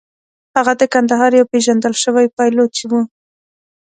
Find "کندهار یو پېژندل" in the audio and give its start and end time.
0.93-1.93